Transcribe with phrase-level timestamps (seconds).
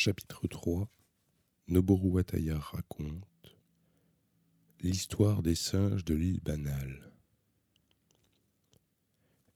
[0.00, 0.88] Chapitre 3
[1.66, 3.56] Noboru Wataya raconte
[4.80, 7.10] L'histoire des singes de l'île banale.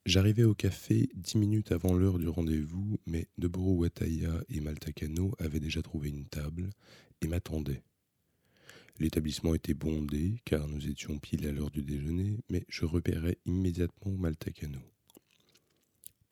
[0.04, 5.60] J'arrivais au café dix minutes avant l'heure du rendez-vous, mais Noboru Wataya et Maltakano avaient
[5.60, 6.70] déjà trouvé une table
[7.20, 7.84] et m'attendaient.
[8.98, 14.10] L'établissement était bondé, car nous étions pile à l'heure du déjeuner, mais je repérais immédiatement
[14.10, 14.80] Maltakano.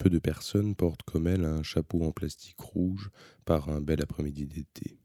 [0.00, 3.10] Peu de personnes portent comme elle un chapeau en plastique rouge
[3.44, 4.98] par un bel après-midi d'été.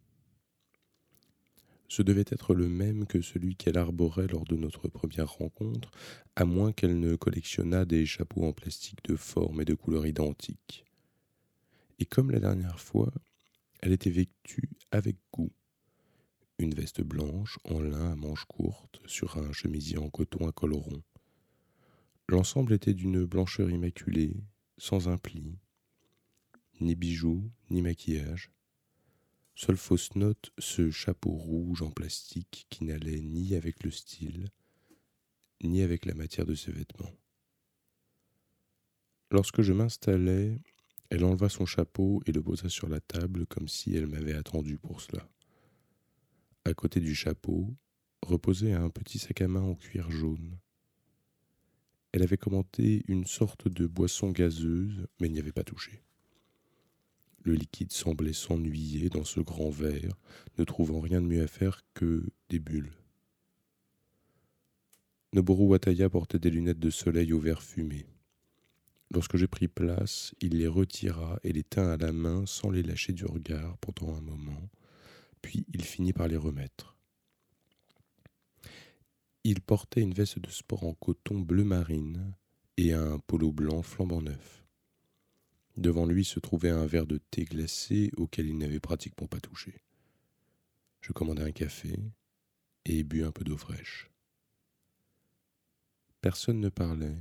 [1.89, 5.91] Ce devait être le même que celui qu'elle arborait lors de notre première rencontre,
[6.37, 10.85] à moins qu'elle ne collectionnât des chapeaux en plastique de forme et de couleur identiques.
[11.99, 13.11] Et comme la dernière fois,
[13.81, 15.51] elle était vêtue avec goût.
[16.57, 20.73] Une veste blanche en lin à manches courtes sur un chemisier en coton à col
[20.73, 21.03] rond.
[22.29, 24.37] L'ensemble était d'une blancheur immaculée,
[24.77, 25.57] sans un pli,
[26.79, 28.51] ni bijoux, ni maquillage.
[29.55, 34.49] Seule fausse note, ce chapeau rouge en plastique qui n'allait ni avec le style,
[35.63, 37.15] ni avec la matière de ses vêtements.
[39.31, 40.61] Lorsque je m'installai,
[41.09, 44.77] elle enleva son chapeau et le posa sur la table comme si elle m'avait attendu
[44.77, 45.29] pour cela.
[46.65, 47.75] À côté du chapeau
[48.21, 50.57] reposait un petit sac à main en cuir jaune.
[52.15, 56.01] Elle avait commenté une sorte de boisson gazeuse, mais n'y avait pas touché.
[57.43, 60.15] Le liquide semblait s'ennuyer dans ce grand verre,
[60.57, 62.93] ne trouvant rien de mieux à faire que des bulles.
[65.33, 68.05] Noboru Wataya portait des lunettes de soleil au verre fumé.
[69.11, 72.81] Lorsque j'ai pris place, il les retira et les tint à la main sans les
[72.81, 74.69] lâcher du regard pendant un moment,
[75.41, 76.94] puis il finit par les remettre.
[79.47, 82.33] Il portait une veste de sport en coton bleu marine
[82.77, 84.65] et un polo blanc flambant neuf.
[85.77, 89.83] Devant lui se trouvait un verre de thé glacé auquel il n'avait pratiquement pas touché.
[90.99, 91.95] Je commandai un café
[92.85, 94.09] et bus un peu d'eau fraîche.
[96.21, 97.19] Personne ne parlait.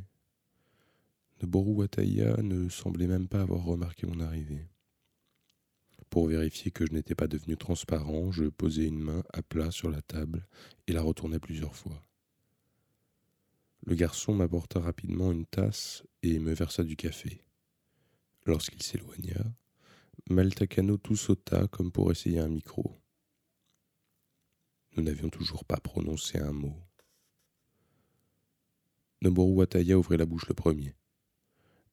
[1.43, 4.67] Noboru Wataya ne semblait même pas avoir remarqué mon arrivée.
[6.09, 9.91] Pour vérifier que je n'étais pas devenu transparent, je posai une main à plat sur
[9.91, 10.47] la table
[10.87, 12.03] et la retournai plusieurs fois.
[13.87, 17.43] Le garçon m'apporta rapidement une tasse et me versa du café.
[18.47, 19.45] Lorsqu'il s'éloigna,
[20.31, 22.97] Maltacano tout sauta comme pour essayer un micro.
[24.97, 26.75] Nous n'avions toujours pas prononcé un mot.
[29.21, 30.95] Noboru Wataya ouvrit la bouche le premier.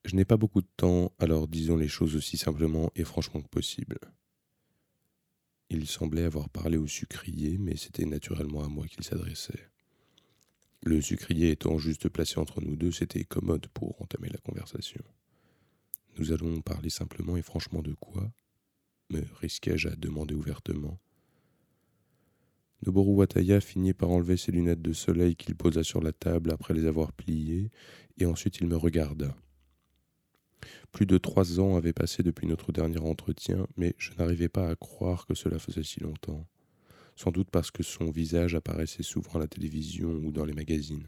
[0.06, 3.50] Je n'ai pas beaucoup de temps, alors disons les choses aussi simplement et franchement que
[3.50, 4.00] possible.
[5.70, 9.70] Il semblait avoir parlé au sucrier, mais c'était naturellement à moi qu'il s'adressait.
[10.84, 15.04] Le sucrier étant juste placé entre nous deux, c'était commode pour entamer la conversation.
[16.18, 18.32] Nous allons parler simplement et franchement de quoi
[19.12, 21.00] me risquai-je à demander ouvertement?
[22.84, 26.74] Noboru Wataya finit par enlever ses lunettes de soleil qu'il posa sur la table après
[26.74, 27.70] les avoir pliées,
[28.18, 29.36] et ensuite il me regarda.
[30.92, 34.76] Plus de trois ans avaient passé depuis notre dernier entretien, mais je n'arrivais pas à
[34.76, 36.48] croire que cela faisait si longtemps
[37.22, 41.06] sans doute parce que son visage apparaissait souvent à la télévision ou dans les magazines.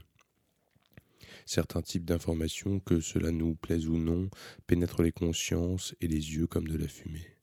[1.47, 4.29] Certains types d'informations, que cela nous plaise ou non,
[4.68, 7.35] pénètrent les consciences et les yeux comme de la fumée.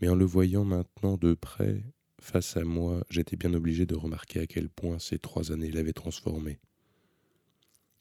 [0.00, 1.82] Mais en le voyant maintenant de près,
[2.20, 5.92] face à moi, j'étais bien obligé de remarquer à quel point ces trois années l'avaient
[5.92, 6.60] transformé.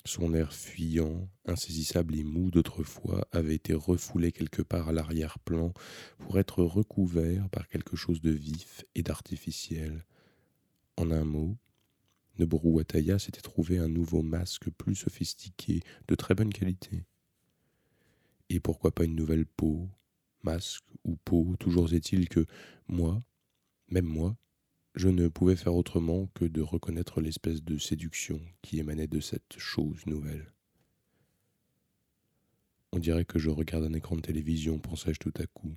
[0.06, 5.74] Son air fuyant, insaisissable et mou d'autrefois avait été refoulé quelque part à l'arrière-plan
[6.18, 10.06] pour être recouvert par quelque chose de vif et d'artificiel.
[10.98, 11.58] En un mot,
[12.38, 17.06] Noboru Wataya s'était trouvé un nouveau masque plus sophistiqué, de très bonne qualité.
[18.50, 19.90] Et pourquoi pas une nouvelle peau,
[20.44, 22.46] masque ou peau, toujours est-il que
[22.88, 23.24] moi,
[23.88, 24.36] même moi,
[24.96, 29.58] je ne pouvais faire autrement que de reconnaître l'espèce de séduction qui émanait de cette
[29.58, 30.54] chose nouvelle.
[32.92, 35.76] On dirait que je regarde un écran de télévision, pensais-je tout à coup.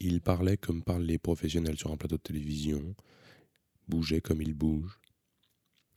[0.00, 2.96] Il parlait comme parlent les professionnels sur un plateau de télévision,
[3.86, 4.98] bougeait comme il bouge.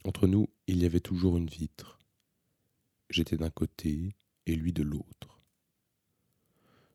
[0.04, 1.98] Entre nous, il y avait toujours une vitre.
[3.10, 5.42] J'étais d'un côté et lui de l'autre.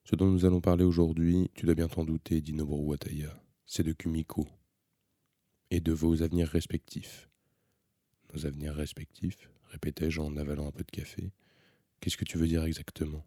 [0.05, 3.83] Ce dont nous allons parler aujourd'hui, tu dois bien t'en douter, dit Noboru Wataya, c'est
[3.83, 4.47] de Kumiko
[5.71, 7.29] et de vos avenirs respectifs.
[8.35, 11.33] Nos avenirs respectifs, répétai-je en avalant un peu de café.
[12.01, 13.25] Qu'est-ce que tu veux dire exactement?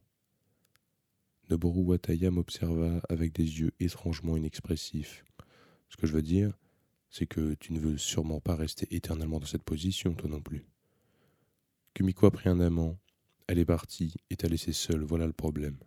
[1.50, 5.26] Noboru Wataya m'observa avec des yeux étrangement inexpressifs.
[5.90, 6.58] Ce que je veux dire,
[7.10, 10.66] c'est que tu ne veux sûrement pas rester éternellement dans cette position, toi non plus.
[11.94, 12.98] Kumiko a pris un amant,
[13.48, 15.78] elle est partie et t'a laissé seule, voilà le problème.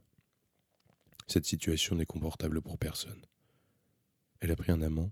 [1.27, 3.21] Cette situation n'est confortable pour personne.
[4.41, 5.11] Elle a pris un amant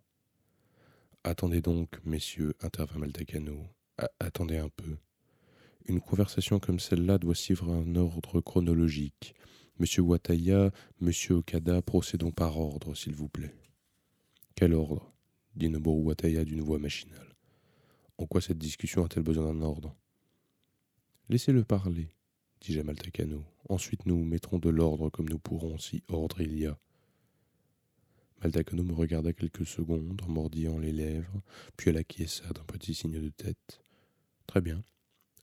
[1.27, 3.67] Attendez donc, messieurs, intervint Maltacano.
[4.21, 4.99] Attendez un peu.
[5.87, 9.35] Une conversation comme celle-là doit suivre un ordre chronologique.
[9.79, 13.55] Monsieur Wataya, Monsieur Okada, procédons par ordre, s'il vous plaît.
[14.55, 15.11] Quel ordre?
[15.57, 17.35] dit Noboru Wataya d'une voix machinale.
[18.19, 19.97] En quoi cette discussion a-t-elle besoin d'un ordre?
[21.31, 22.11] Laissez-le parler,
[22.61, 23.43] dit Jamal Takano.
[23.71, 26.79] Ensuite nous mettrons de l'ordre comme nous pourrons, si ordre il y a.
[28.43, 31.43] Maltakano me regarda quelques secondes en mordillant les lèvres,
[31.77, 33.81] puis elle acquiesça d'un petit signe de tête.
[34.47, 34.83] Très bien.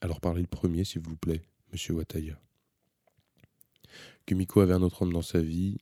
[0.01, 1.41] Alors parlez le premier, s'il vous plaît,
[1.71, 2.39] monsieur Wataya.
[4.25, 5.77] Kumiko avait un autre homme dans sa vie,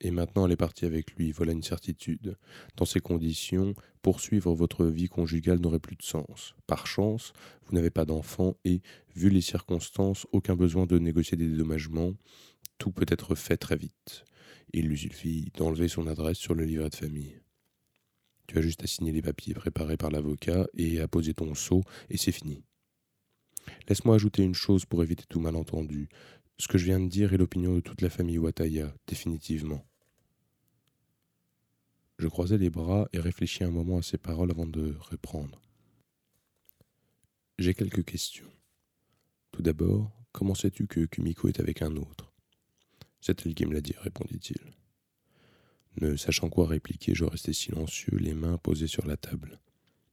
[0.00, 2.36] et maintenant elle est partie avec lui, voilà une certitude.
[2.76, 6.54] Dans ces conditions, poursuivre votre vie conjugale n'aurait plus de sens.
[6.66, 7.32] Par chance,
[7.64, 8.82] vous n'avez pas d'enfant et,
[9.14, 12.12] vu les circonstances, aucun besoin de négocier des dédommagements,
[12.78, 14.24] tout peut être fait très vite.
[14.72, 17.40] Il lui suffit d'enlever son adresse sur le livret de famille.
[18.46, 21.82] Tu as juste à signer les papiers préparés par l'avocat et à poser ton sceau,
[22.10, 22.62] et c'est fini.
[23.88, 26.08] Laisse-moi ajouter une chose pour éviter tout malentendu.
[26.58, 29.84] Ce que je viens de dire est l'opinion de toute la famille Wataya, définitivement.
[32.18, 35.60] Je croisai les bras et réfléchis un moment à ces paroles avant de reprendre.
[37.58, 38.50] J'ai quelques questions.
[39.50, 42.25] Tout d'abord, comment sais-tu que Kumiko est avec un autre?
[43.20, 44.58] C'est elle qui me l'a dit, répondit-il.
[46.00, 49.60] Ne sachant quoi répliquer, je restai silencieux, les mains posées sur la table.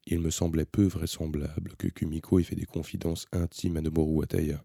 [0.05, 4.63] Il me semblait peu vraisemblable que Kumiko ait fait des confidences intimes à Noboru Wataya.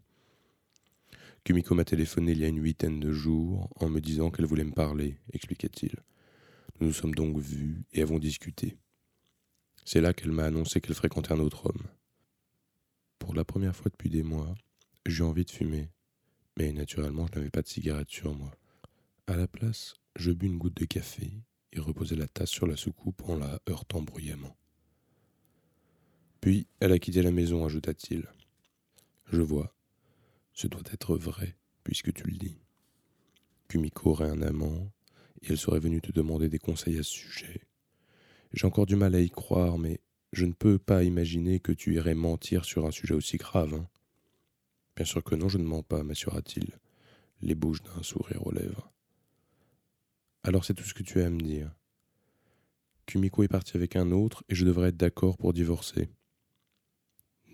[1.43, 4.63] Kumiko m'a téléphoné il y a une huitaine de jours en me disant qu'elle voulait
[4.63, 5.95] me parler, expliqua-t-il.
[6.79, 8.77] Nous nous sommes donc vus et avons discuté.
[9.83, 11.87] C'est là qu'elle m'a annoncé qu'elle fréquentait un autre homme.
[13.17, 14.55] Pour la première fois depuis des mois,
[15.05, 15.89] j'eus envie de fumer,
[16.59, 18.51] mais naturellement je n'avais pas de cigarette sur moi.
[19.27, 21.31] À la place, je bus une goutte de café
[21.71, 24.57] et reposai la tasse sur la soucoupe en la heurtant bruyamment.
[26.41, 28.27] Puis elle a quitté la maison, ajouta-t-il.
[29.31, 29.73] Je vois.
[30.53, 32.57] Ce doit être vrai, puisque tu le dis.
[33.67, 34.91] Kumiko aurait un amant,
[35.41, 37.61] et elle serait venue te demander des conseils à ce sujet.
[38.51, 40.01] J'ai encore du mal à y croire, mais
[40.33, 43.75] je ne peux pas imaginer que tu irais mentir sur un sujet aussi grave.
[43.75, 43.87] Hein.
[44.99, 46.77] Bien sûr que non, je ne mens pas, m'assura-t-il,
[47.39, 48.91] les bouches d'un sourire aux lèvres.
[50.43, 51.73] Alors c'est tout ce que tu as à me dire.
[53.05, 56.09] Kumiko est partie avec un autre et je devrais être d'accord pour divorcer.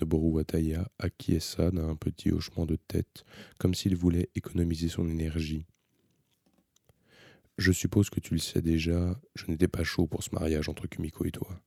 [0.01, 3.25] Noboru Wataya acquiesça d'un petit hochement de tête,
[3.59, 5.67] comme s'il voulait économiser son énergie.
[7.59, 10.87] Je suppose que tu le sais déjà, je n'étais pas chaud pour ce mariage entre
[10.87, 11.61] Kumiko et toi.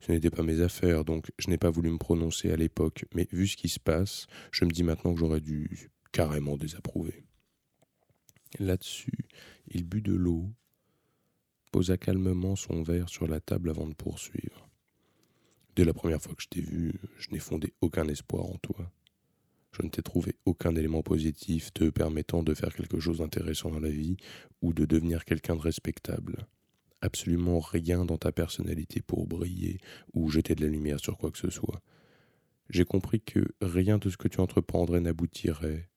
[0.00, 3.26] Ce n'était pas mes affaires, donc je n'ai pas voulu me prononcer à l'époque, mais
[3.32, 7.24] vu ce qui se passe, je me dis maintenant que j'aurais dû carrément désapprouver.
[8.58, 9.26] Là-dessus,
[9.66, 10.50] il but de l'eau,
[11.70, 14.68] posa calmement son verre sur la table avant de poursuivre.
[15.76, 18.90] Dès la première fois que je t'ai vu, je n'ai fondé aucun espoir en toi.
[19.72, 23.80] Je ne t'ai trouvé aucun élément positif te permettant de faire quelque chose d'intéressant dans
[23.80, 24.16] la vie
[24.62, 26.46] ou de devenir quelqu'un de respectable.
[27.00, 29.78] Absolument rien dans ta personnalité pour briller
[30.12, 31.80] ou jeter de la lumière sur quoi que ce soit.
[32.70, 35.88] J'ai compris que rien de ce que tu entreprendrais n'aboutirait,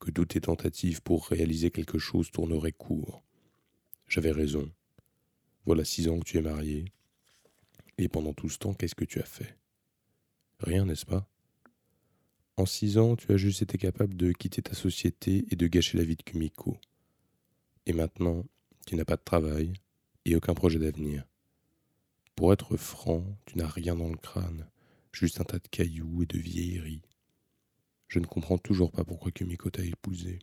[0.00, 3.22] que toutes tes tentatives pour réaliser quelque chose tourneraient court.
[4.08, 4.70] J'avais raison.
[5.64, 6.86] Voilà six ans que tu es marié,
[7.98, 9.56] et pendant tout ce temps, qu'est-ce que tu as fait?
[10.60, 11.28] Rien, n'est-ce pas?
[12.56, 15.98] En six ans, tu as juste été capable de quitter ta société et de gâcher
[15.98, 16.78] la vie de Kumiko.
[17.86, 18.44] Et maintenant,
[18.86, 19.72] tu n'as pas de travail
[20.36, 21.24] aucun projet d'avenir.
[22.34, 24.68] Pour être franc, tu n'as rien dans le crâne,
[25.12, 27.02] juste un tas de cailloux et de vieilleries.
[28.06, 30.38] Je ne comprends toujours pas pourquoi Kumiko t'a épousé.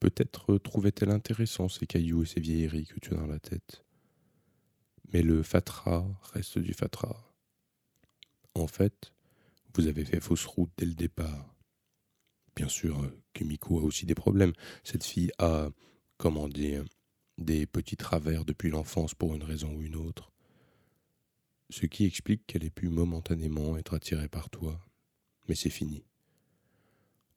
[0.00, 3.86] Peut-être trouvait-elle intéressant ces cailloux et ces vieilleries que tu as dans la tête
[5.12, 7.22] mais le fatras reste du fatras.
[8.54, 9.12] En fait,
[9.74, 11.54] vous avez fait fausse route dès le départ.
[12.54, 14.52] Bien sûr, Kumiko a aussi des problèmes.
[14.82, 15.68] Cette fille a,
[16.16, 16.84] comment dire,
[17.38, 20.32] des petits travers depuis l'enfance pour une raison ou une autre.
[21.70, 24.80] Ce qui explique qu'elle ait pu momentanément être attirée par toi.
[25.48, 26.04] Mais c'est fini.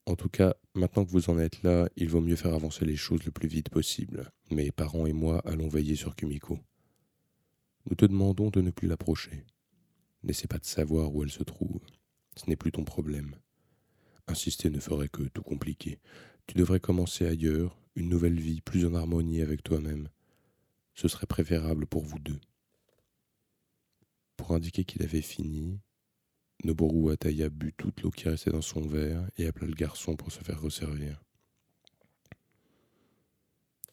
[0.05, 2.95] En tout cas, maintenant que vous en êtes là, il vaut mieux faire avancer les
[2.95, 4.31] choses le plus vite possible.
[4.49, 6.59] Mes parents et moi allons veiller sur Kumiko.
[7.89, 9.45] Nous te demandons de ne plus l'approcher.
[10.23, 11.81] N'essaie pas de savoir où elle se trouve.
[12.35, 13.35] Ce n'est plus ton problème.
[14.27, 15.99] Insister ne ferait que tout compliquer.
[16.49, 20.09] Tu devrais commencer ailleurs, une nouvelle vie plus en harmonie avec toi-même.
[20.95, 22.39] Ce serait préférable pour vous deux.
[24.35, 25.79] Pour indiquer qu'il avait fini,
[26.63, 30.31] Noboru Ataya but toute l'eau qui restait dans son verre et appela le garçon pour
[30.31, 31.23] se faire resservir.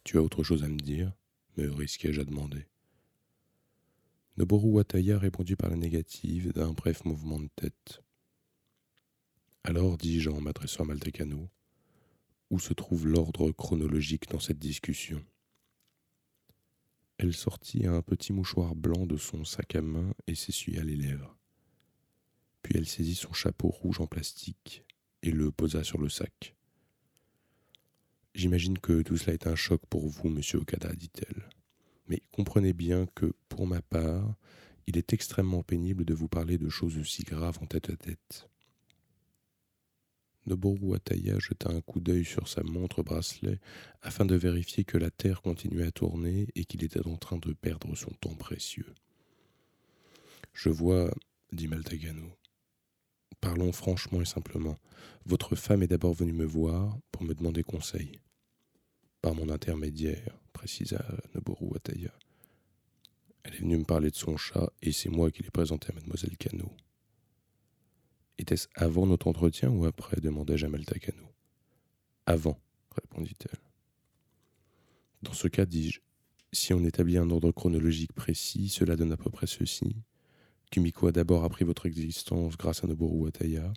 [0.03, 1.13] Tu as autre chose à me dire
[1.59, 2.67] me risquai-je à demander.
[4.39, 8.03] Noboru Wataya répondit par la négative d'un bref mouvement de tête.
[9.63, 11.51] Alors, dis-je en m'adressant à Maltecano,
[12.51, 15.25] où se trouve l'ordre chronologique dans cette discussion?
[17.19, 21.37] Elle sortit un petit mouchoir blanc de son sac à main et s'essuya les lèvres.
[22.63, 24.85] Puis elle saisit son chapeau rouge en plastique
[25.23, 26.55] et le posa sur le sac.
[28.35, 31.49] J'imagine que tout cela est un choc pour vous, monsieur Okada, dit-elle.
[32.07, 34.37] Mais comprenez bien que, pour ma part,
[34.87, 38.51] il est extrêmement pénible de vous parler de choses aussi graves en tête à tête.
[40.47, 43.59] Noboru Ataya jeta un coup d'œil sur sa montre bracelet
[44.03, 47.53] afin de vérifier que la Terre continuait à tourner et qu'il était en train de
[47.53, 48.95] perdre son temps précieux.
[50.53, 51.13] Je vois,
[51.53, 52.39] dit Maltagano.
[53.41, 54.77] Parlons franchement et simplement.
[55.25, 58.21] Votre femme est d'abord venue me voir pour me demander conseil.
[59.21, 62.13] Par mon intermédiaire, précisa Noboru Ataya.
[63.43, 65.95] Elle est venue me parler de son chat et c'est moi qui l'ai présenté à
[65.95, 66.71] mademoiselle Cano.
[68.39, 71.25] Était-ce avant notre entretien ou après demandai-je à Malta Cano.
[72.27, 72.59] Avant,
[72.95, 73.61] répondit-elle.
[75.23, 76.01] Dans ce cas, dis-je,
[76.53, 79.97] si on établit un ordre chronologique précis, cela donne à peu près ceci.
[80.71, 83.73] Kumiko a d'abord appris votre existence grâce à Noboru Wataya,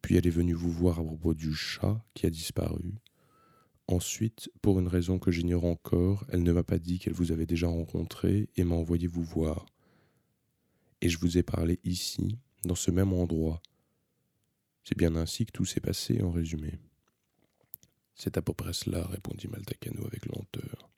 [0.00, 2.94] puis elle est venue vous voir à propos du chat qui a disparu,
[3.88, 7.46] Ensuite, pour une raison que j'ignore encore, elle ne m'a pas dit qu'elle vous avait
[7.46, 9.66] déjà rencontré et m'a envoyé vous voir.
[11.00, 13.60] Et je vous ai parlé ici, dans ce même endroit.
[14.84, 16.78] C'est bien ainsi que tout s'est passé en résumé.
[18.14, 20.90] C'est à peu près cela, répondit Maltacano avec lenteur.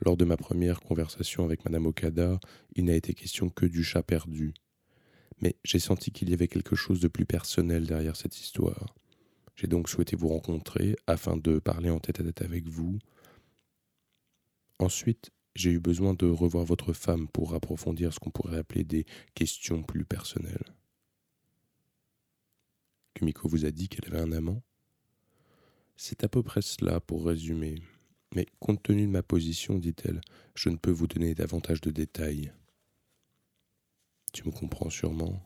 [0.00, 2.40] Lors de ma première conversation avec Madame Okada,
[2.74, 4.54] il n'a été question que du chat perdu.
[5.40, 8.94] Mais j'ai senti qu'il y avait quelque chose de plus personnel derrière cette histoire.
[9.56, 12.98] J'ai donc souhaité vous rencontrer afin de parler en tête à tête avec vous.
[14.78, 19.04] Ensuite, j'ai eu besoin de revoir votre femme pour approfondir ce qu'on pourrait appeler des
[19.34, 20.64] questions plus personnelles.
[23.20, 24.62] Kumiko vous a dit qu'elle avait un amant?
[25.94, 27.82] C'est à peu près cela pour résumer.
[28.34, 30.22] Mais compte tenu de ma position, dit-elle,
[30.54, 32.50] je ne peux vous donner davantage de détails.
[34.32, 35.38] Tu me comprends sûrement?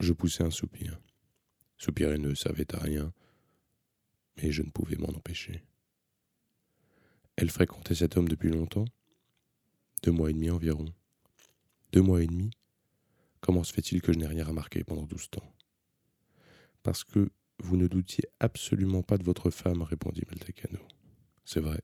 [0.00, 1.00] Je poussai un soupir.
[1.78, 3.14] Soupirer ne servait à rien,
[4.36, 5.64] mais je ne pouvais m'en empêcher.
[7.36, 8.84] Elle fréquentait cet homme depuis longtemps?
[10.02, 10.84] Deux mois et demi environ.
[11.92, 12.50] Deux mois et demi?
[13.40, 15.50] Comment se fait-il que je n'ai rien remarqué pendant douze temps?
[16.86, 17.32] Parce que
[17.64, 20.78] vous ne doutiez absolument pas de votre femme, répondit Maltacano.
[21.44, 21.80] C'est vrai,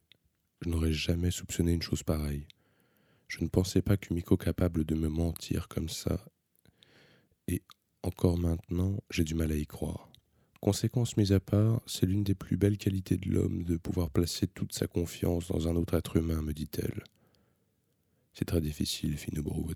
[0.61, 2.47] je n'aurais jamais soupçonné une chose pareille.
[3.27, 6.25] Je ne pensais pas qu'Umiko capable de me mentir comme ça.
[7.49, 7.63] Et
[8.05, 10.09] encore maintenant, j'ai du mal à y croire.
[10.61, 14.47] Conséquence mise à part, c'est l'une des plus belles qualités de l'homme de pouvoir placer
[14.47, 17.03] toute sa confiance dans un autre être humain, me dit-elle.
[18.35, 19.75] C'est très difficile, fit Noboru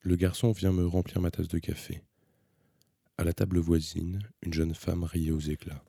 [0.00, 2.00] Le garçon vient me remplir ma tasse de café.
[3.18, 5.84] À la table voisine, une jeune femme riait aux éclats.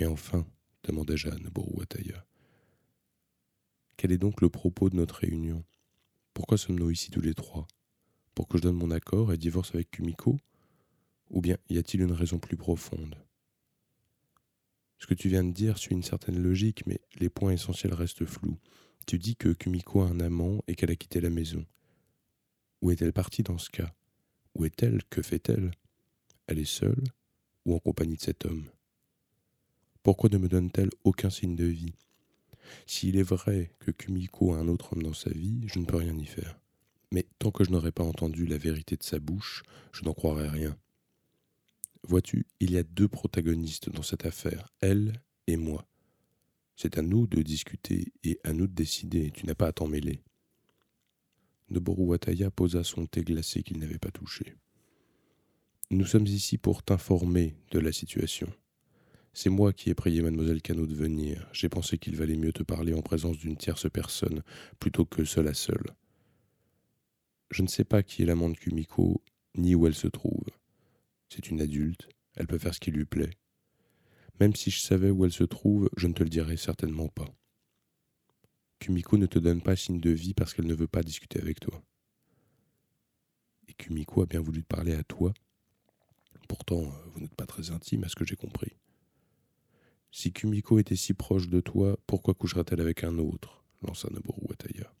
[0.00, 0.46] Mais enfin,
[0.82, 1.84] demandai-je à Noboru
[4.02, 5.62] quel est donc le propos de notre réunion?
[6.34, 7.68] Pourquoi sommes-nous ici tous les trois?
[8.34, 10.40] Pour que je donne mon accord et divorce avec Kumiko?
[11.30, 13.14] Ou bien y a-t-il une raison plus profonde?
[14.98, 18.24] Ce que tu viens de dire suit une certaine logique, mais les points essentiels restent
[18.24, 18.58] flous.
[19.06, 21.64] Tu dis que Kumiko a un amant et qu'elle a quitté la maison.
[22.80, 23.94] Où est-elle partie dans ce cas?
[24.56, 25.04] Où est-elle?
[25.04, 25.70] Que fait-elle?
[26.52, 27.02] Elle est seule
[27.64, 28.68] ou en compagnie de cet homme?
[30.02, 31.94] Pourquoi ne me donne-t-elle aucun signe de vie?
[32.84, 35.96] S'il est vrai que Kumiko a un autre homme dans sa vie, je ne peux
[35.96, 36.60] rien y faire.
[37.10, 40.46] Mais tant que je n'aurai pas entendu la vérité de sa bouche, je n'en croirai
[40.46, 40.76] rien.
[42.02, 45.88] Vois-tu, il y a deux protagonistes dans cette affaire, elle et moi.
[46.76, 49.88] C'est à nous de discuter et à nous de décider, tu n'as pas à t'en
[49.88, 50.22] mêler.
[51.70, 54.54] Noboru Wataya posa son thé glacé qu'il n'avait pas touché.
[55.92, 58.50] Nous sommes ici pour t'informer de la situation.
[59.34, 61.46] C'est moi qui ai prié mademoiselle Cano de venir.
[61.52, 64.42] J'ai pensé qu'il valait mieux te parler en présence d'une tierce personne
[64.80, 65.84] plutôt que seule à seule.
[67.50, 69.22] Je ne sais pas qui est l'amant de Kumiko,
[69.54, 70.46] ni où elle se trouve.
[71.28, 73.36] C'est une adulte, elle peut faire ce qui lui plaît.
[74.40, 77.28] Même si je savais où elle se trouve, je ne te le dirais certainement pas.
[78.78, 81.60] Kumiko ne te donne pas signe de vie parce qu'elle ne veut pas discuter avec
[81.60, 81.82] toi.
[83.68, 85.34] Et Kumiko a bien voulu te parler à toi.
[86.52, 88.76] Pourtant, euh, vous n'êtes pas très intime à ce que j'ai compris.
[90.10, 93.64] Si Kumiko était si proche de toi, pourquoi coucherait-elle avec un autre?
[93.80, 94.94] lança Noboru Wataya.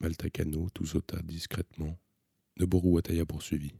[0.00, 1.96] Maltakano tout sauta discrètement.
[2.58, 3.72] Noboru Wataya poursuivit.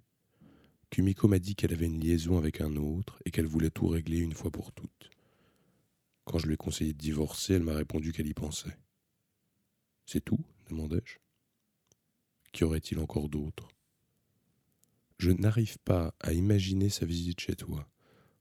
[0.88, 4.16] Kumiko m'a dit qu'elle avait une liaison avec un autre et qu'elle voulait tout régler
[4.16, 5.10] une fois pour toutes.
[6.24, 8.78] Quand je lui ai conseillé de divorcer, elle m'a répondu qu'elle y pensait.
[10.06, 10.40] C'est tout?
[10.70, 11.18] demandai-je.
[12.52, 13.68] Qu'y aurait-il encore d'autre?
[15.22, 17.86] Je n'arrive pas à imaginer sa visite chez toi.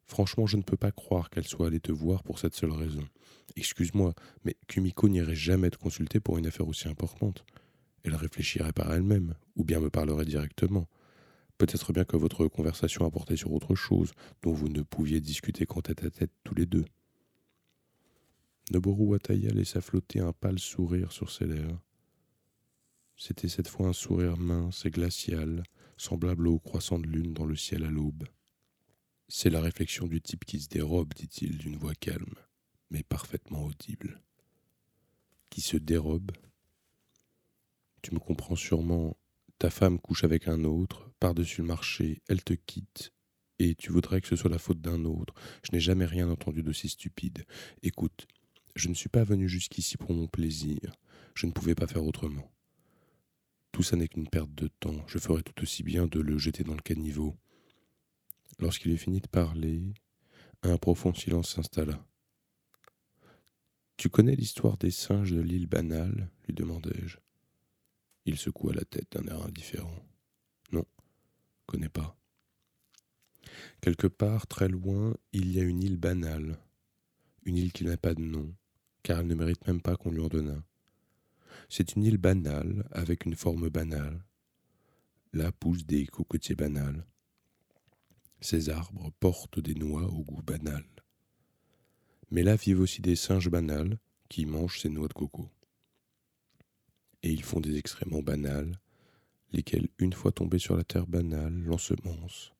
[0.07, 3.07] Franchement, je ne peux pas croire qu'elle soit allée te voir pour cette seule raison.
[3.55, 7.45] Excuse-moi, mais Kumiko n'irait jamais te consulter pour une affaire aussi importante.
[8.03, 10.89] Elle réfléchirait par elle-même, ou bien me parlerait directement.
[11.59, 15.67] Peut-être bien que votre conversation a porté sur autre chose, dont vous ne pouviez discuter
[15.67, 16.85] qu'en tête à tête tous les deux.
[18.71, 21.79] Noboru Wataya laissa flotter un pâle sourire sur ses lèvres.
[23.17, 25.61] C'était cette fois un sourire mince et glacial,
[26.01, 28.27] semblable au croissant de lune dans le ciel à l'aube.
[29.27, 32.33] C'est la réflexion du type qui se dérobe, dit-il d'une voix calme,
[32.89, 34.19] mais parfaitement audible.
[35.51, 36.31] Qui se dérobe?
[38.01, 39.15] Tu me comprends sûrement,
[39.59, 43.13] ta femme couche avec un autre, par-dessus le marché, elle te quitte,
[43.59, 45.35] et tu voudrais que ce soit la faute d'un autre.
[45.63, 47.45] Je n'ai jamais rien entendu d'aussi stupide.
[47.83, 48.27] Écoute,
[48.75, 50.95] je ne suis pas venu jusqu'ici pour mon plaisir.
[51.35, 52.51] Je ne pouvais pas faire autrement.
[53.71, 55.05] Tout ça n'est qu'une perte de temps.
[55.07, 57.37] Je ferais tout aussi bien de le jeter dans le caniveau.
[58.59, 59.93] Lorsqu'il eut fini de parler,
[60.63, 62.05] un profond silence s'installa.
[63.97, 67.17] Tu connais l'histoire des singes de l'île banale lui demandai-je.
[68.25, 70.03] Il secoua la tête d'un air indifférent.
[70.71, 70.85] Non,
[71.65, 72.17] connais pas.
[73.81, 76.59] Quelque part, très loin, il y a une île banale,
[77.43, 78.53] une île qui n'a pas de nom,
[79.03, 80.63] car elle ne mérite même pas qu'on lui en donnât.
[81.69, 84.23] C'est une île banale, avec une forme banale.
[85.33, 87.05] Là poussent des cocotiers banals.
[88.39, 90.83] Ces arbres portent des noix au goût banal.
[92.31, 93.97] Mais là vivent aussi des singes banals
[94.29, 95.49] qui mangent ces noix de coco.
[97.23, 98.79] Et ils font des excréments banals,
[99.51, 102.53] lesquels, une fois tombés sur la terre banale, l'ensemencent.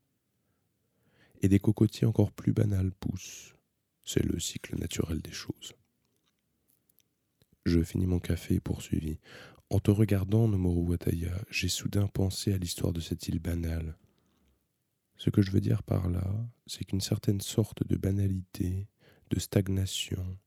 [1.42, 3.56] Et des cocotiers encore plus banals poussent.
[4.04, 5.74] C'est le cycle naturel des choses.
[7.66, 9.20] Je finis mon café et poursuivis.
[9.70, 13.96] En te regardant, Nomoru Wataya, j'ai soudain pensé à l'histoire de cette île banale.
[15.18, 16.28] Ce que je veux dire par là,
[16.66, 18.88] c'est qu'une certaine sorte de banalité,
[19.30, 20.38] de stagnation,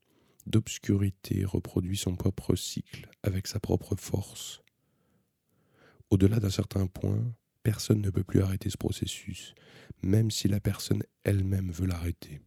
[0.46, 4.62] d'obscurité reproduit son propre cycle avec sa propre force.
[6.10, 7.24] Au-delà d'un certain point,
[7.62, 9.54] personne ne peut plus arrêter ce processus,
[10.02, 12.40] même si la personne elle-même veut l'arrêter.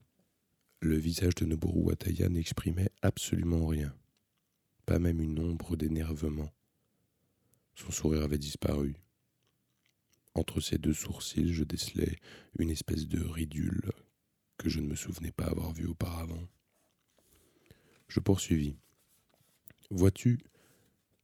[0.79, 3.95] Le visage de Noboru Wataya n'exprimait absolument rien,
[4.87, 6.49] pas même une ombre d'énervement.
[7.75, 8.95] Son sourire avait disparu.
[10.33, 12.15] Entre ses deux sourcils, je décelais
[12.57, 13.91] une espèce de ridule
[14.57, 16.47] que je ne me souvenais pas avoir vue auparavant.
[18.07, 18.77] Je poursuivis.
[19.91, 20.39] Vois-tu,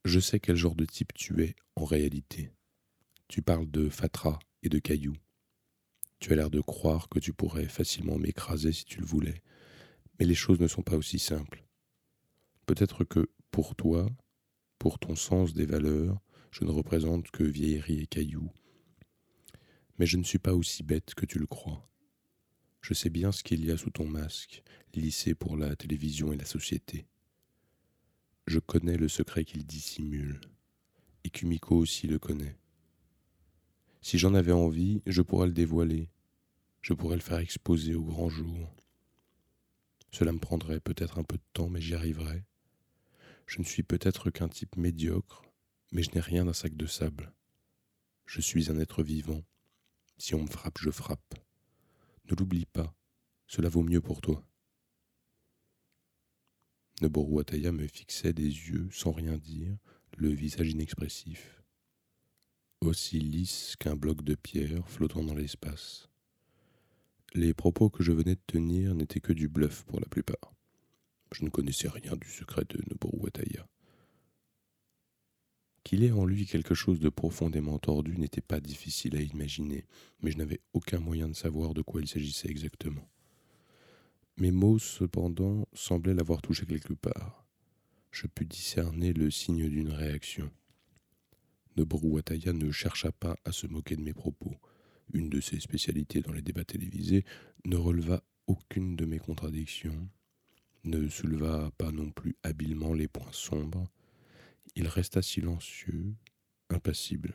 [0.04, 2.52] je sais quel genre de type tu es en réalité.
[3.30, 5.18] Tu parles de fatras et de cailloux.
[6.20, 9.42] Tu as l'air de croire que tu pourrais facilement m'écraser si tu le voulais,
[10.20, 11.64] mais les choses ne sont pas aussi simples.
[12.66, 14.10] Peut-être que, pour toi,
[14.80, 18.52] pour ton sens des valeurs, je ne représente que vieillerie et cailloux.
[20.00, 21.88] Mais je ne suis pas aussi bête que tu le crois.
[22.82, 24.64] Je sais bien ce qu'il y a sous ton masque,
[24.96, 27.06] lissé pour la télévision et la société.
[28.48, 30.42] Je connais le secret qu'il dissimule,
[31.24, 32.58] et Kumiko aussi le connaît.
[34.02, 36.10] Si j'en avais envie, je pourrais le dévoiler,
[36.82, 38.76] je pourrais le faire exposer au grand jour.
[40.10, 42.44] Cela me prendrait peut-être un peu de temps, mais j'y arriverai.
[43.46, 45.44] Je ne suis peut-être qu'un type médiocre,
[45.92, 47.34] mais je n'ai rien d'un sac de sable.
[48.26, 49.44] Je suis un être vivant.
[50.18, 51.36] Si on me frappe, je frappe.
[52.30, 52.96] Ne l'oublie pas,
[53.48, 54.44] cela vaut mieux pour toi.
[57.02, 59.78] Noboru Ataya me fixait des yeux sans rien dire,
[60.16, 61.64] le visage inexpressif,
[62.82, 66.08] aussi lisse qu'un bloc de pierre flottant dans l'espace.
[67.34, 70.53] Les propos que je venais de tenir n'étaient que du bluff pour la plupart.
[71.34, 73.68] Je ne connaissais rien du secret de Noboru Wataya.
[75.84, 79.86] Qu'il ait en lui quelque chose de profondément tordu n'était pas difficile à imaginer,
[80.22, 83.10] mais je n'avais aucun moyen de savoir de quoi il s'agissait exactement.
[84.38, 87.46] Mes mots, cependant, semblaient l'avoir touché quelque part.
[88.12, 90.50] Je pus discerner le signe d'une réaction.
[91.76, 94.56] Noboru Wataya ne chercha pas à se moquer de mes propos
[95.12, 97.26] une de ses spécialités dans les débats télévisés,
[97.66, 100.10] ne releva aucune de mes contradictions,
[100.84, 103.90] ne souleva pas non plus habilement les points sombres.
[104.76, 106.14] Il resta silencieux,
[106.70, 107.34] impassible.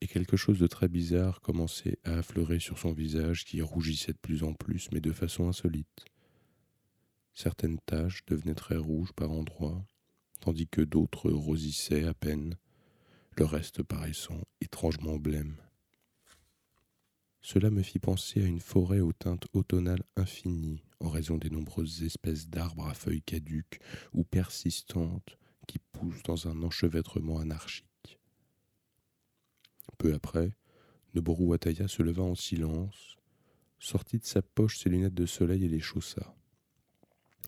[0.00, 4.18] Et quelque chose de très bizarre commençait à affleurer sur son visage qui rougissait de
[4.18, 6.06] plus en plus, mais de façon insolite.
[7.34, 9.84] Certaines taches devenaient très rouges par endroits,
[10.40, 12.56] tandis que d'autres rosissaient à peine,
[13.36, 15.56] le reste paraissant étrangement blême.
[17.42, 22.48] Cela me fit penser à une forêt aux teintes automnales infinies, raison des nombreuses espèces
[22.48, 23.80] d'arbres à feuilles caduques
[24.12, 28.18] ou persistantes qui poussent dans un enchevêtrement anarchique.
[29.98, 30.52] Peu après,
[31.14, 33.16] Noboru Wataya se leva en silence,
[33.78, 36.34] sortit de sa poche ses lunettes de soleil et les chaussa.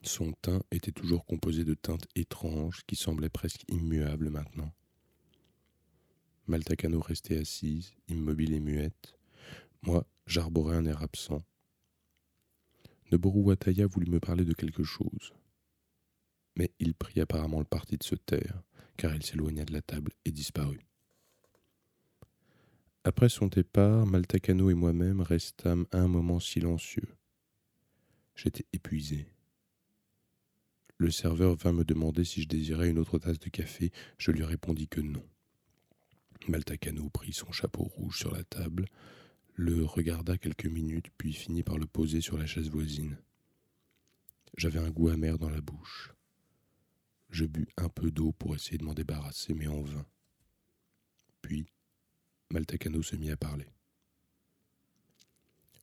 [0.02, 4.72] Son teint était toujours composé de teintes étranges qui semblaient presque immuables maintenant.
[6.48, 9.16] Maltakano restait assise, immobile et muette.
[9.82, 11.42] Moi, j'arborais un air absent.
[13.12, 15.34] Noboru Wataya voulut me parler de quelque chose.
[16.56, 18.62] Mais il prit apparemment le parti de se taire,
[18.96, 20.86] car il s'éloigna de la table et disparut.
[23.04, 27.08] Après son départ, Maltakano et moi-même restâmes un moment silencieux.
[28.34, 29.26] J'étais épuisé.
[30.96, 33.90] Le serveur vint me demander si je désirais une autre tasse de café.
[34.16, 35.24] Je lui répondis que non.
[36.48, 38.86] Maltacano prit son chapeau rouge sur la table,
[39.54, 43.18] le regarda quelques minutes, puis finit par le poser sur la chaise voisine.
[44.56, 46.12] J'avais un goût amer dans la bouche.
[47.30, 50.06] Je bus un peu d'eau pour essayer de m'en débarrasser, mais en vain.
[51.40, 51.66] Puis,
[52.50, 53.68] Maltacano se mit à parler.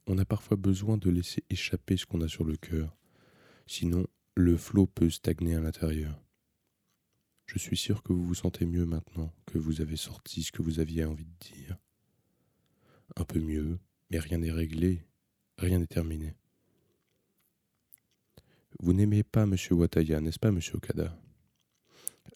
[0.05, 2.95] On a parfois besoin de laisser échapper ce qu'on a sur le cœur,
[3.67, 6.23] sinon le flot peut stagner à l'intérieur.
[7.45, 10.61] Je suis sûr que vous vous sentez mieux maintenant que vous avez sorti ce que
[10.61, 11.77] vous aviez envie de dire.
[13.15, 15.05] Un peu mieux, mais rien n'est réglé,
[15.57, 16.35] rien n'est terminé.
[18.79, 19.55] Vous n'aimez pas M.
[19.71, 20.59] Wataya, n'est-ce pas, M.
[20.73, 21.19] Okada?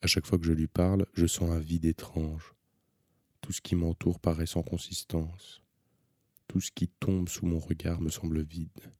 [0.01, 2.53] À chaque fois que je lui parle, je sens un vide étrange.
[3.41, 5.63] Tout ce qui m'entoure paraît sans consistance.
[6.47, 8.91] Tout ce qui tombe sous mon regard me semble vide.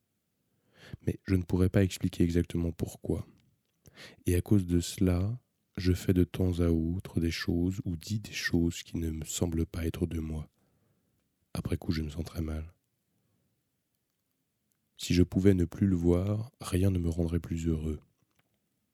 [1.06, 3.26] Mais je ne pourrais pas expliquer exactement pourquoi.
[4.26, 5.38] Et à cause de cela,
[5.76, 9.24] je fais de temps à autre des choses ou dis des choses qui ne me
[9.24, 10.48] semblent pas être de moi.
[11.54, 12.74] Après coup, je me sens très mal.
[14.96, 18.00] Si je pouvais ne plus le voir, rien ne me rendrait plus heureux.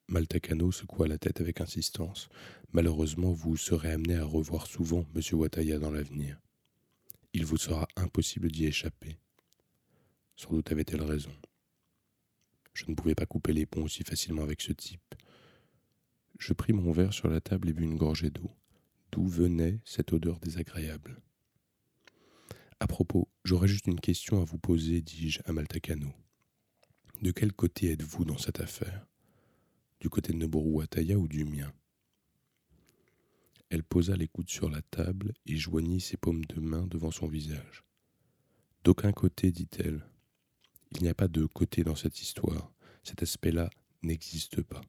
[0.09, 2.29] Maltacano secoua la tête avec insistance.
[2.73, 5.23] Malheureusement, vous serez amené à revoir souvent M.
[5.33, 6.41] Wataya dans l'avenir.
[7.33, 9.19] Il vous sera impossible d'y échapper.
[10.37, 11.33] Sans doute avait-elle raison.
[12.75, 15.15] Je ne pouvais pas couper les ponts aussi facilement avec ce type.
[16.39, 18.51] Je pris mon verre sur la table et bus une gorgée d'eau.
[19.13, 21.21] D'où venait cette odeur désagréable
[22.83, 26.15] À propos, j'aurais juste une question à vous poser, dis-je à Maltacano.
[27.21, 29.07] De quel côté êtes-vous dans cette affaire?
[30.01, 31.71] Du côté de Noboru Wataya ou du mien?
[33.69, 37.29] Elle posa les coudes sur la table et joignit ses paumes de main devant son
[37.29, 37.85] visage.
[38.83, 40.07] D'aucun côté, dit-elle.
[40.93, 42.73] Il n'y a pas de côté dans cette histoire.
[43.05, 43.69] Cet aspect-là
[44.03, 44.81] n'existe pas.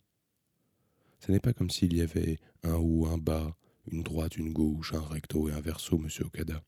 [1.19, 3.58] Ce n'est pas comme s'il y avait un haut, un bas,
[3.91, 6.63] une droite, une gauche, un recto et un verso, monsieur Okada.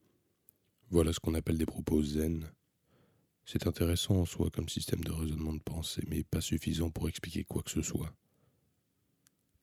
[0.89, 2.51] Voilà ce qu'on appelle des propos zen.
[3.45, 7.43] C'est intéressant en soi comme système de raisonnement de pensée, mais pas suffisant pour expliquer
[7.43, 8.13] quoi que ce soit.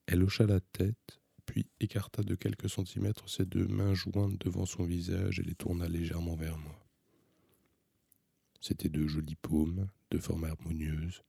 [0.06, 4.84] Elle hocha la tête, puis écarta de quelques centimètres ses deux mains jointes devant son
[4.84, 6.78] visage et les tourna légèrement vers moi.
[8.60, 11.22] C'étaient deux jolies paumes, de forme harmonieuse,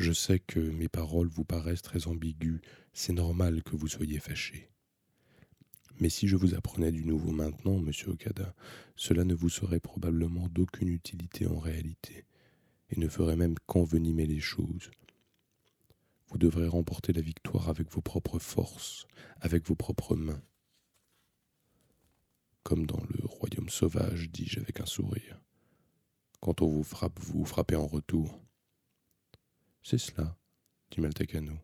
[0.00, 2.62] je sais que mes paroles vous paraissent très ambiguës,
[2.94, 4.70] c'est normal que vous soyez fâché.
[6.00, 8.54] Mais si je vous apprenais du nouveau maintenant, monsieur Okada,
[8.96, 12.24] cela ne vous serait probablement d'aucune utilité en réalité,
[12.88, 14.90] et ne ferait même qu'envenimer les choses.
[16.28, 19.06] Vous devrez remporter la victoire avec vos propres forces,
[19.40, 20.42] avec vos propres mains.
[22.62, 25.38] Comme dans le royaume sauvage, dis-je avec un sourire.
[26.40, 28.40] Quand on vous frappe, vous frappez en retour.
[29.82, 30.36] C'est cela,
[30.90, 31.58] dit Maltacano.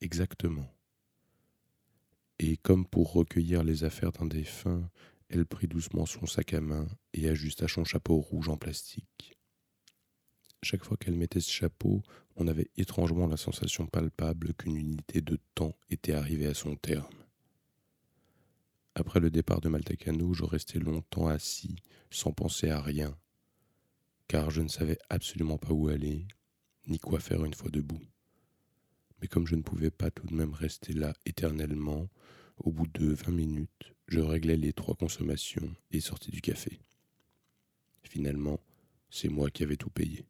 [0.00, 0.72] Exactement.
[2.56, 4.90] Comme pour recueillir les affaires d'un défunt,
[5.28, 9.38] elle prit doucement son sac à main et ajusta son chapeau rouge en plastique.
[10.62, 12.02] Chaque fois qu'elle mettait ce chapeau,
[12.36, 17.24] on avait étrangement la sensation palpable qu'une unité de temps était arrivée à son terme.
[18.94, 21.76] Après le départ de Maltacano, je restais longtemps assis,
[22.10, 23.16] sans penser à rien,
[24.28, 26.26] car je ne savais absolument pas où aller,
[26.86, 28.02] ni quoi faire une fois debout.
[29.20, 32.08] Mais comme je ne pouvais pas tout de même rester là éternellement,
[32.58, 36.80] au bout de vingt minutes, je réglais les trois consommations et sortis du café.
[38.02, 38.60] Finalement,
[39.10, 40.24] c'est moi qui avais tout payé.